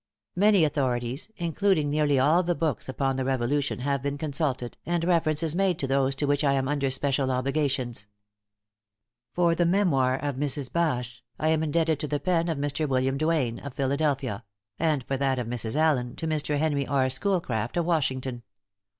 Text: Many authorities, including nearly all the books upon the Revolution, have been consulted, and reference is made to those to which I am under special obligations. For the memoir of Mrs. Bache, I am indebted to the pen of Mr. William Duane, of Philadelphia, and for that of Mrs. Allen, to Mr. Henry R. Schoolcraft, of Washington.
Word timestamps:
Many 0.35 0.63
authorities, 0.65 1.29
including 1.37 1.91
nearly 1.91 2.17
all 2.17 2.41
the 2.41 2.55
books 2.55 2.89
upon 2.89 3.17
the 3.17 3.23
Revolution, 3.23 3.81
have 3.81 4.01
been 4.01 4.17
consulted, 4.17 4.75
and 4.83 5.03
reference 5.03 5.43
is 5.43 5.53
made 5.53 5.77
to 5.77 5.85
those 5.85 6.15
to 6.15 6.25
which 6.25 6.43
I 6.43 6.53
am 6.53 6.67
under 6.67 6.89
special 6.89 7.29
obligations. 7.29 8.07
For 9.31 9.53
the 9.53 9.67
memoir 9.67 10.15
of 10.17 10.37
Mrs. 10.37 10.73
Bache, 10.73 11.23
I 11.37 11.49
am 11.49 11.61
indebted 11.61 11.99
to 11.99 12.07
the 12.07 12.19
pen 12.19 12.49
of 12.49 12.57
Mr. 12.57 12.87
William 12.89 13.15
Duane, 13.15 13.59
of 13.59 13.75
Philadelphia, 13.75 14.43
and 14.79 15.03
for 15.03 15.17
that 15.17 15.37
of 15.37 15.45
Mrs. 15.45 15.75
Allen, 15.75 16.15
to 16.15 16.25
Mr. 16.25 16.57
Henry 16.57 16.87
R. 16.87 17.07
Schoolcraft, 17.07 17.77
of 17.77 17.85
Washington. 17.85 18.41